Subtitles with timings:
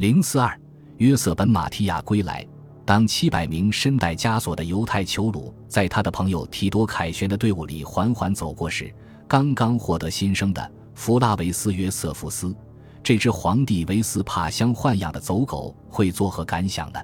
[0.00, 0.58] 零四二，
[0.96, 2.42] 约瑟本·马提亚归来。
[2.86, 8.90] 当七百名身带枷锁的犹太囚虏在他的朋友提多凯旋的队伍里缓缓走过时，
[9.28, 12.56] 刚刚获得新生的弗拉维斯·约瑟夫斯，
[13.02, 17.00] 这只皇帝维斯帕乡豢养的走狗会作何感想呢？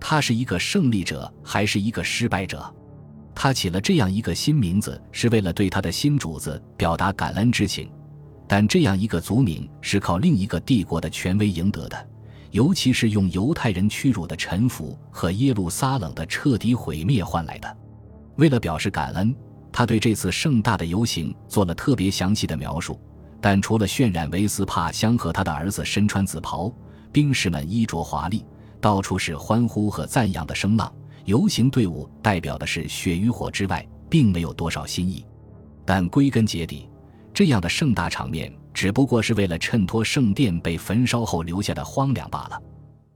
[0.00, 2.68] 他是一个胜利者还是一个失败者？
[3.32, 7.88] 他起了这样一个新名字，是为了对他的新主子表达感恩之情。
[8.48, 12.08] 但这样一个族名是靠另一个帝国的权威赢得的，
[12.54, 17.76] 尤其是用犹太人屈辱的臣服和耶路撒冷的彻底毁灭换来的。
[18.36, 19.34] 为了表示感恩，
[19.72, 22.96] 他对这次盛大的游行做了特别详细的描述。
[23.40, 26.72] 但除了渲染维斯帕香和他的儿子身穿紫袍，
[27.10, 28.46] 兵士们衣着华丽，
[28.80, 35.26] 到处是欢呼和赞扬的声浪，游行队伍代表的是血与火之外，并没有多少新意。
[35.84, 36.88] 但归根结底，
[37.34, 42.60] 这样的盛大场面只不过是为了衬托圣殿被焚烧后留下的荒凉罢了。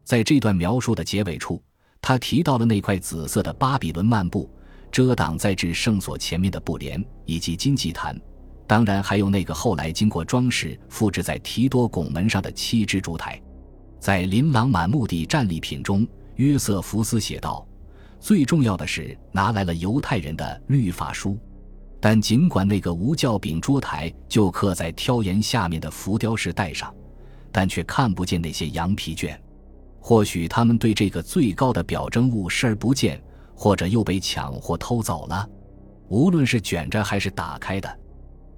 [0.05, 1.61] 在这段描述的结尾处，
[2.01, 4.49] 他提到了那块紫色的巴比伦幔布，
[4.91, 8.19] 遮挡在至圣所前面的布帘以及金祭坛，
[8.67, 13.39] 当然还有那个后来经过装饰复制在提多拱门上的七只烛台。
[13.99, 17.67] 在琳琅满目的战利品中，约瑟福斯写道
[18.21, 21.37] ：“最重要的是拿来了犹太人的律法书。”
[22.01, 26.95] 但尽管那个无教柄桌台就刻在挑檐下面的浮雕石带上，
[27.51, 29.41] 但却看不见那些羊皮卷。
[30.01, 33.21] 或许他们对这个最高的表征物视而不见，
[33.55, 35.49] 或者又被抢或偷走了。
[36.09, 37.99] 无论是卷着还是打开的，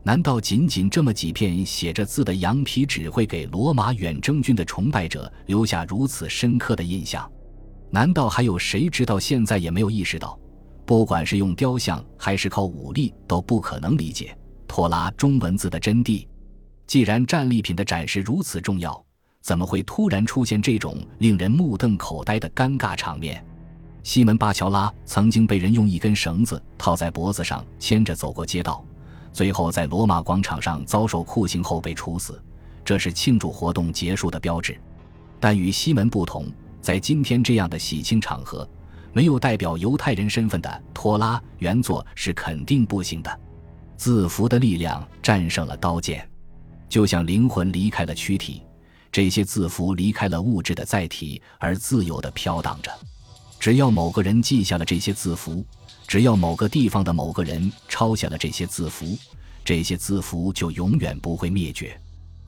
[0.02, 7.28] 难道仅仅这么几片写着字的羊皮纸会给罗马远征军的崇拜者留下如此深刻的印象？
[7.90, 10.38] 难道还有谁直到现在也没有意识到？
[10.90, 16.26] 不管是用雕像还是靠武力，都不可能理解托拉中文字的真谛。
[16.84, 19.00] 既然战利品的展示如此重要，
[19.40, 23.40] 怎么会突然出现这种令人目瞪口呆的尴尬场面？
[24.02, 28.84] 西门巴乔拉曾经被人用一根绳子套在脖子上牵着走过街道，
[29.32, 32.42] 最后在罗马广场上遭受酷刑后被处死，
[32.84, 34.76] 这是庆祝活动结束的标志。
[35.38, 36.46] 但与西门不同，
[36.80, 38.68] 在今天这样的喜庆场合。
[39.12, 43.40] 没有代表犹太人身份的托拉原作是肯定不行的。
[43.96, 46.28] 字符的力量战胜了刀剑，
[46.88, 48.62] 就像灵魂离开了躯体，
[49.12, 52.90] 这些字符离开了物质的载体，而自由地飘荡着。
[53.58, 55.62] 只要某个人记下了这些字符，
[56.06, 59.18] 只要某个地方的某个人抄下了这些字符，
[59.62, 62.00] 这些字符就永远不会灭绝。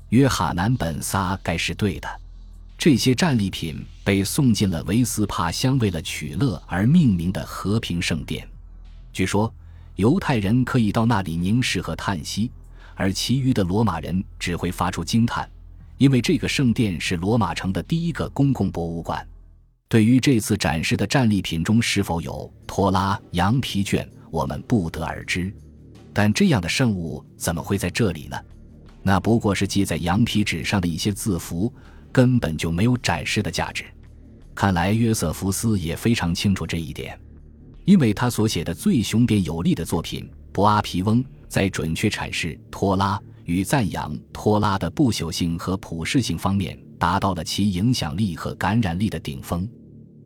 [0.09, 2.09] 约翰南本撒该是对的。
[2.85, 8.45] 这些战利品被送进了维斯帕乡为了取乐而命名的和平圣殿。
[9.13, 9.55] 据说，
[9.95, 12.51] 犹太人可以到那里凝视和叹息，
[12.97, 15.49] 而其余的罗马人只会发出惊叹，
[15.97, 19.25] 因为这个圣殿是罗马城的第一个公共博物馆。
[19.87, 25.55] 对于这次展示的战利品中是否有拖拉羊皮卷，我们不得而知。
[26.13, 28.37] 但这样的圣物怎么会在这里呢？
[29.05, 31.73] 那不过是记在羊皮纸上的一些字符。
[32.13, 33.85] 根本就没有展示的价值。
[34.55, 37.19] 看来约瑟夫斯也非常清楚这一点，
[37.87, 49.67] 因为他所写的最雄辩有力的作品《博阿皮翁》在准确阐释托拉与赞扬托拉的不朽性和普世性方面达到了其影响力和感染力的顶峰。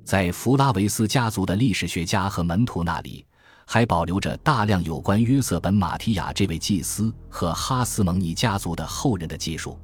[0.05, 3.25] 在弗拉维斯家族的历史学家和门徒那里，
[3.65, 9.79] 还保留着大量有关约瑟本马提亚这位祭司和哈斯蒙尼家族的后人的技术。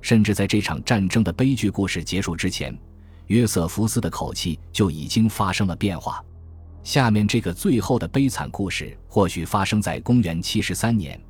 [0.00, 2.76] 甚至在这场战争的悲剧故事结束之前，
[3.26, 6.24] 约瑟夫斯的口气就已经发生了变化。
[6.84, 11.20] 下面这个最后的悲惨故事或许发生在公元七十三年，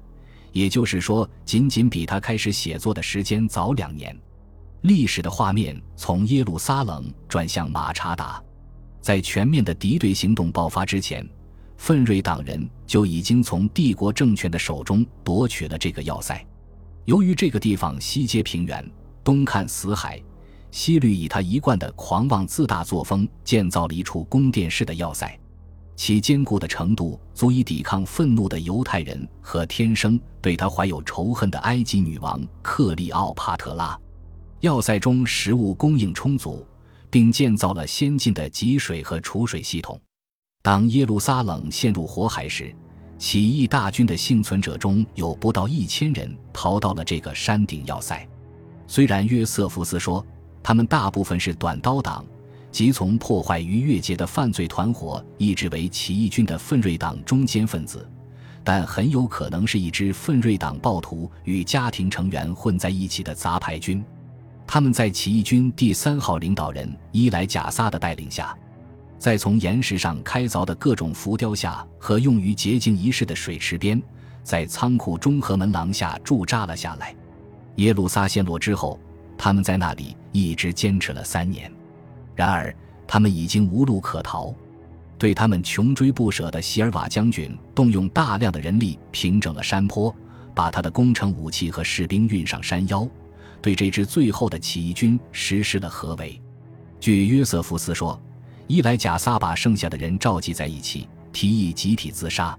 [0.53, 4.17] 也就是说，仅仅比他开始写作的时间早两年。
[4.83, 8.41] 历史的画面从耶路撒冷转向马查达，
[9.01, 11.29] 在全面的敌对行动爆发之前，
[11.77, 16.47] 奋锐党人就已经从帝国政权的手中夺取了这个要塞。
[17.09, 18.87] 由于这个地方西接平原，
[19.25, 20.23] 东看死海，
[20.71, 25.41] 西律以他一贯的狂妄自大作风建造了一处宫殿式的要塞，
[25.97, 33.99] 其坚固的程度足以抵抗愤怒的犹太人和天生对他怀有仇恨的埃及女王克利奥帕特拉。
[34.61, 36.63] 要塞中食物供应充足，
[37.09, 39.99] 并建造了先进的集水和储水系统。
[40.61, 42.77] 当耶路撒冷陷入火海时，
[43.19, 48.27] 起义大军的幸存者中有不到一千人逃到了这个山顶要塞。
[48.87, 50.25] 虽然约瑟夫斯说
[50.63, 52.25] 他们大部分是短刀党，
[52.71, 58.09] 即从破坏逾越节的犯罪团伙一直为起义军的奋锐党中间分子，
[58.63, 64.03] 但很有可能是一支奋锐党暴徒与家庭成员混在一起的杂牌军。
[64.67, 68.57] 他们在起义军第三号领导人伊莱贾萨的带领下，
[69.19, 74.01] 在从岩石上开凿的各种浮雕下和用于洁净仪式的水池边，
[74.45, 77.15] 在仓库中和门廊下驻扎了下来。
[77.77, 78.99] 耶路撒陷落之后，
[79.37, 81.71] 他们在那里一直坚持了三年。
[82.35, 82.75] 然而，
[83.07, 84.55] 他们已经无路可逃。
[85.19, 90.15] 对他们穷追不舍的席尔瓦将军，动用大量的人力平整了山坡，
[90.55, 93.05] 把他的工程武器和士兵运上山腰，
[93.61, 96.41] 对这支最后的起义军实施了合围。
[97.01, 98.21] 据约瑟夫斯说，
[98.69, 102.57] 伊莱贾撒把剩下的人召集在一起，提议集体自杀。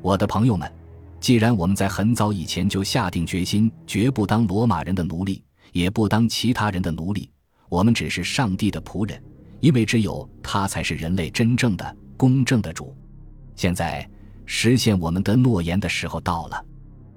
[0.00, 0.72] 我的朋友们，
[1.20, 7.30] 既然我们在很早以前就下定决心，绝不当罗马人的奴隶，也不当其他人的奴隶，
[7.68, 9.22] 我们只是上帝的仆人。
[9.60, 12.96] 因为只有他才是人类真正的公正的主。
[13.54, 14.08] 现在
[14.44, 16.64] 实现我们的诺言的时候到了。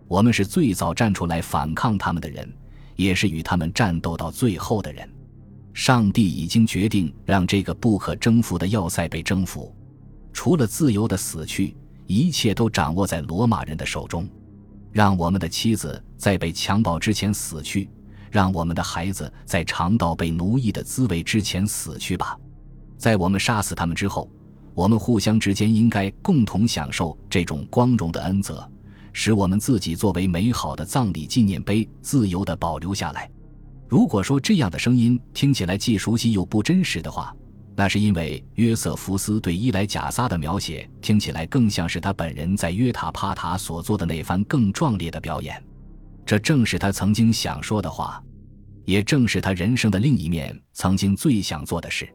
[0.08, 2.48] 我们是最早站出来反抗他们的人，
[2.98, 5.10] 也是与他们战斗到最后的人。
[5.76, 9.76] 上帝已经决定让这个不可征服的要塞被征服。
[10.32, 11.76] 除了自由的死去，
[12.08, 14.26] 一切都掌握在罗马人的手中。
[14.94, 17.90] 让我们的妻子在被强暴之前死去。
[18.32, 22.38] 让我们的孩子在尝到被奴役的滋味之前死去吧，
[22.98, 24.30] 在我们杀死他们之后，
[24.74, 28.70] 我们互相之间应该共同享受这种光荣的恩泽，
[29.12, 33.30] 使我们自己作为美好的葬礼纪念碑自由地保留下来。
[33.88, 37.36] 如果说这样的声音听起来既熟悉又不真实的话，
[37.76, 45.62] 那是因为约瑟夫斯对伊莱贾撒的描写听起来更像是他本人在约塔帕塔所做的那番更壮烈的表演。
[46.26, 48.24] 这正是他曾经想说的话，
[48.86, 52.08] 也正是他人生的另一面曾经最想做的事。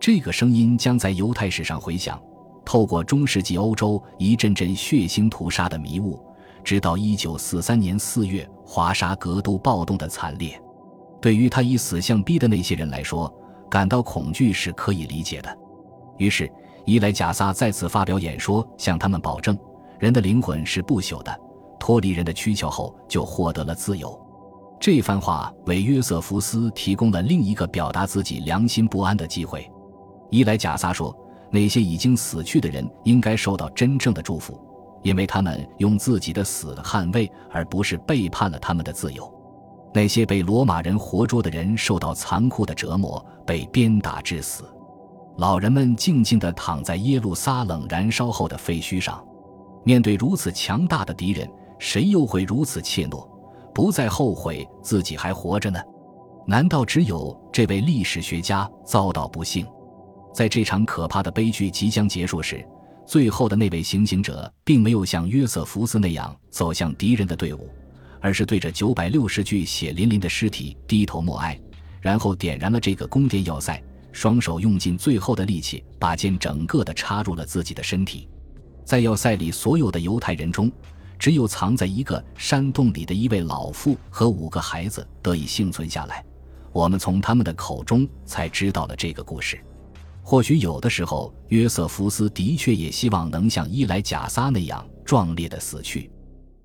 [0.00, 2.18] 这个声音将在犹太史上回响，
[2.64, 6.18] 透过中世纪欧洲一阵阵血腥屠杀的迷雾，
[6.64, 10.58] 直到一九四三年四月华沙格斗暴动的惨烈。
[11.22, 13.32] 对于他以死相逼的那些人来说，
[13.70, 15.56] 感到恐惧是可以理解的。
[16.18, 16.52] 于是，
[16.84, 19.56] 伊莱贾萨再次发表演说，向他们保证：
[20.00, 21.34] 人的灵魂是不朽的。
[21.78, 24.20] 脱离人的躯壳后，就获得了自由。
[24.80, 29.70] 这番话为约瑟夫斯提供了另一个表达自己良心不安的机会。
[30.28, 31.16] 伊莱贾撒说
[31.52, 34.60] ：“那些已经死去的人应该受到真正的祝福，
[35.02, 39.32] 因为他们用自己的死捍卫，而不是背叛了他们的自由。
[39.94, 44.64] 那些被罗马人活捉的人受到残酷的折磨，被鞭打致死。
[45.38, 49.24] 老人们静静地躺在耶路撒冷燃烧后的废墟上，
[49.84, 51.48] 面对如此强大的敌人。”
[51.82, 53.26] 谁又会如此怯懦，
[53.74, 55.80] 不再后悔自己还活着呢？
[56.46, 59.66] 难道只有这位历史学家遭到不幸？
[60.32, 62.64] 在这场可怕的悲剧即将结束时，
[63.04, 67.68] 最后的那位行刑者并没有像约瑟福斯那样走向敌人的队伍，
[68.22, 71.60] 而是对着九百六十具血淋淋的尸体低头默哀，
[72.00, 73.82] 然后点燃了这个宫殿要塞，
[74.12, 78.26] 双手用尽最后的力气，把剑整个的插入了自己的身体。
[78.84, 80.72] 在要塞里所有的犹太人中。
[81.18, 86.24] 只有藏在一个山洞里的一位老妇和五个孩子得以幸存下来。
[86.72, 89.56] 我们从他们的口中才知道了这个故事。
[90.20, 96.10] 或许有的时候，约瑟夫斯的确也希望能像伊莱贾撒那样壮烈的死去，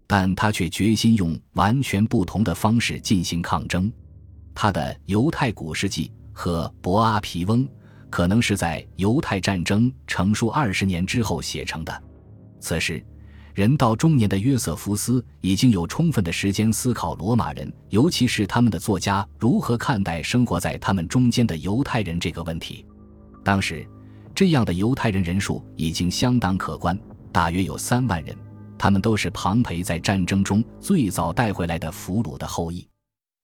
[0.08, 3.92] 但他却决心用完全不同的方式进行抗争。
[4.56, 7.64] 他的《犹太古世纪》和《博阿皮翁》
[8.10, 12.04] 可能是在犹太战争成熟二十年之后写成的。
[12.60, 13.04] 此时。
[13.54, 22.86] 人到中年的约瑟夫斯已经有充分的时间思考罗马人，尤其是他们的作家如何看待生活在他们中间的犹太人这个问题。
[23.44, 23.84] 当时，
[24.36, 26.96] 这样的犹太人人数已经相当可观，
[27.32, 28.38] 大约有三万人。
[28.88, 32.88] 他们都是庞培在战争中最早带回来的俘虏的后裔。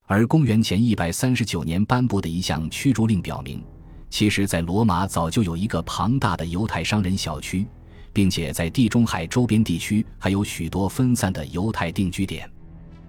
[0.06, 3.62] 而公元前一百三十九年颁布的一项驱逐令表明，
[4.08, 7.66] 其实，在罗马早就有一个庞大的犹太商人小区。
[8.10, 12.50] 并且在地中海周边地区还有许多分散的犹太定居点，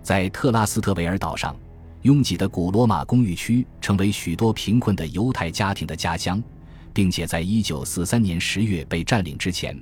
[0.03, 1.55] 在特拉斯特维尔岛上，
[2.01, 6.43] 拥挤的古罗马公寓区成为许多贫困的犹太家庭的家乡，
[6.91, 9.81] 并且在一九四三年十月被占领之前，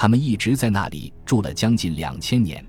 [0.00, 2.64] 他们一直在那里住了将近两千年。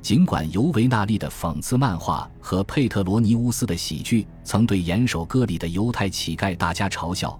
[0.00, 7.38] 尽管尤维纳利的讽刺漫画和佩特罗尼乌斯的喜剧曾对严守割礼的犹太乞丐大加嘲笑。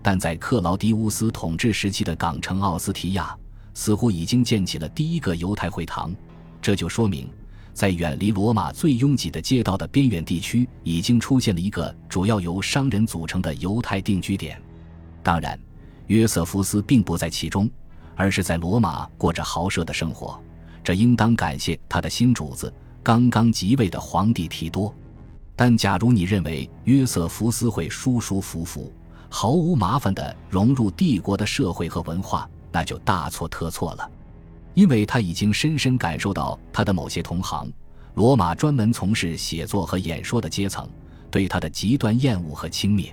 [0.00, 3.36] 但在克劳迪乌斯统治时期的港城奥斯提亚，
[3.74, 6.14] 似乎已经建起了第一个犹太会堂，
[6.62, 7.28] 这就说明，
[7.74, 14.62] 在远离罗马最拥挤的街道的边远地区，已经出现了一个主要由商人组成的犹太定居点。
[15.20, 15.58] 当然，
[16.06, 17.68] 约瑟夫斯并不在其中，
[18.18, 20.42] 而是在罗马过着豪奢的生活，
[20.82, 22.70] 这应当感谢他的新主子——
[23.00, 24.92] 刚刚即位的皇帝提多。
[25.54, 28.92] 但假如你认为约瑟福斯会舒舒服服、
[29.30, 34.10] 毫无麻烦地融入帝国的社会和文化，那就大错特错了，
[34.74, 37.72] 因为他已经深深感受到他的某些同行——
[38.14, 40.88] 罗马专门从事写作和演说的阶层
[41.30, 43.12] 对他的极端厌恶和轻蔑。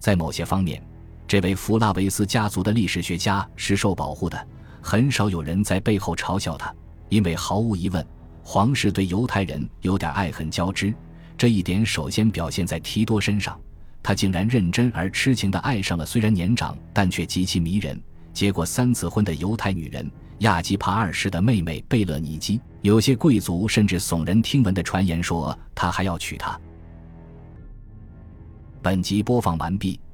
[0.00, 0.82] 在某些方面，
[1.26, 4.46] 这位弗拉维斯家族的历史学家是受保护的，
[4.80, 6.74] 很少有人在背后嘲笑他，
[7.08, 8.06] 因为毫无疑问，
[8.42, 10.92] 皇室对犹太人有点爱恨交织。
[11.38, 13.58] 这一点首先表现在提多身上，
[14.02, 18.00] 他竟然认真而痴情地爱上了虽然年长但却极其迷人、
[18.32, 20.08] 结过三次婚的犹太女人
[20.40, 22.60] 亚基帕二世的妹妹贝勒尼基。
[22.82, 26.60] 有些贵族甚至耸人听闻的传言说他还要娶她。
[28.82, 29.98] 本集播放完毕，